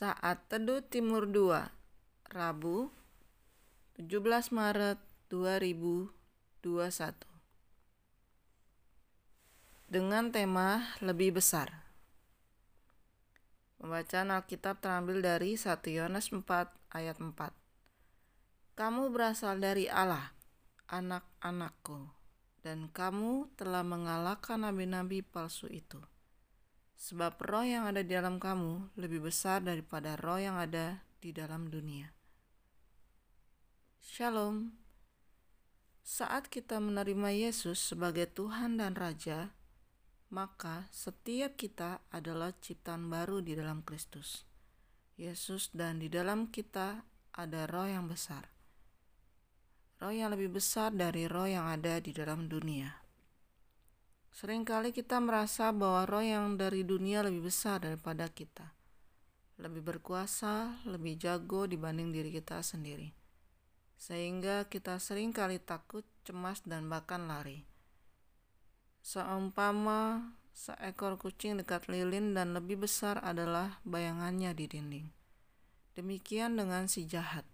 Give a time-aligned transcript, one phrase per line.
[0.00, 2.88] Saat Teduh Timur 2 Rabu
[4.00, 4.08] 17
[4.48, 4.96] Maret
[5.28, 6.08] 2021
[9.92, 11.84] Dengan tema Lebih Besar.
[13.76, 16.48] Pembacaan Alkitab terambil dari 1 Yohanes 4
[16.96, 17.52] ayat 4
[18.80, 20.32] Kamu berasal dari Allah,
[20.88, 22.08] anak-anakku,
[22.64, 26.00] dan kamu telah mengalahkan nabi-nabi palsu itu.
[27.00, 31.72] Sebab roh yang ada di dalam kamu lebih besar daripada roh yang ada di dalam
[31.72, 32.12] dunia.
[34.04, 34.76] Shalom.
[36.04, 39.48] Saat kita menerima Yesus sebagai Tuhan dan Raja,
[40.28, 44.44] maka setiap kita adalah ciptaan baru di dalam Kristus.
[45.16, 47.00] Yesus dan di dalam kita
[47.32, 48.52] ada roh yang besar.
[50.04, 52.99] Roh yang lebih besar dari roh yang ada di dalam dunia.
[54.40, 58.72] Seringkali kita merasa bahwa roh yang dari dunia lebih besar daripada kita,
[59.60, 63.12] lebih berkuasa, lebih jago dibanding diri kita sendiri,
[64.00, 67.68] sehingga kita sering kali takut, cemas, dan bahkan lari.
[69.04, 75.06] Seumpama seekor kucing dekat lilin dan lebih besar adalah bayangannya di dinding.
[76.00, 77.44] Demikian dengan si jahat.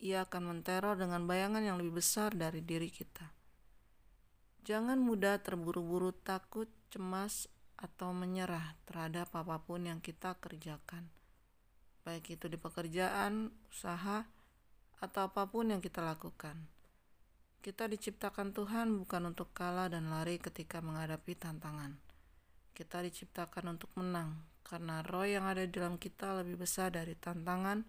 [0.00, 3.37] Ia akan menteror dengan bayangan yang lebih besar dari diri kita.
[4.68, 7.48] Jangan mudah terburu-buru takut, cemas,
[7.80, 11.08] atau menyerah terhadap apa pun yang kita kerjakan,
[12.04, 14.28] baik itu di pekerjaan, usaha,
[15.00, 16.68] atau apa pun yang kita lakukan.
[17.64, 21.96] Kita diciptakan Tuhan bukan untuk kalah dan lari ketika menghadapi tantangan.
[22.76, 24.36] Kita diciptakan untuk menang,
[24.68, 27.88] karena roh yang ada di dalam kita lebih besar dari tantangan,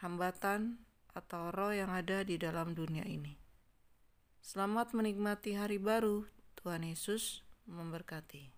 [0.00, 0.80] hambatan,
[1.12, 3.47] atau roh yang ada di dalam dunia ini.
[4.38, 6.26] Selamat menikmati hari baru.
[6.58, 8.57] Tuhan Yesus memberkati.